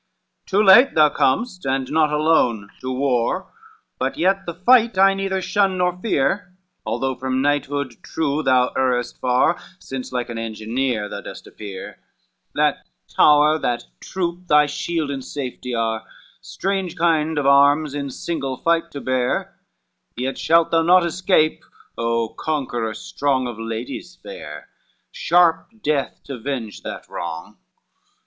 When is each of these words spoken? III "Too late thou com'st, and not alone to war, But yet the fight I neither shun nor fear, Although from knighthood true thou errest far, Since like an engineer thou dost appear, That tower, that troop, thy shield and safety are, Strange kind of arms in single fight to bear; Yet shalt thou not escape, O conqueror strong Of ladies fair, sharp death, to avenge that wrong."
III 0.01 0.43
"Too 0.49 0.63
late 0.63 0.93
thou 0.95 1.09
com'st, 1.09 1.63
and 1.63 1.91
not 1.91 2.11
alone 2.11 2.71
to 2.79 2.91
war, 2.91 3.53
But 3.99 4.17
yet 4.17 4.47
the 4.47 4.55
fight 4.55 4.97
I 4.97 5.13
neither 5.13 5.43
shun 5.43 5.77
nor 5.77 5.95
fear, 5.95 6.55
Although 6.87 7.13
from 7.13 7.43
knighthood 7.43 7.97
true 8.01 8.41
thou 8.41 8.69
errest 8.69 9.19
far, 9.19 9.59
Since 9.77 10.11
like 10.11 10.29
an 10.29 10.39
engineer 10.39 11.07
thou 11.07 11.21
dost 11.21 11.45
appear, 11.45 11.99
That 12.55 12.77
tower, 13.09 13.59
that 13.59 13.83
troop, 13.99 14.47
thy 14.47 14.65
shield 14.65 15.11
and 15.11 15.23
safety 15.23 15.75
are, 15.75 16.03
Strange 16.41 16.95
kind 16.95 17.37
of 17.37 17.45
arms 17.45 17.93
in 17.93 18.09
single 18.09 18.57
fight 18.57 18.89
to 18.93 19.01
bear; 19.01 19.55
Yet 20.15 20.35
shalt 20.39 20.71
thou 20.71 20.81
not 20.81 21.05
escape, 21.05 21.61
O 21.95 22.29
conqueror 22.29 22.95
strong 22.95 23.47
Of 23.47 23.59
ladies 23.59 24.15
fair, 24.23 24.67
sharp 25.11 25.83
death, 25.83 26.21
to 26.23 26.33
avenge 26.37 26.81
that 26.81 27.07
wrong." 27.07 27.59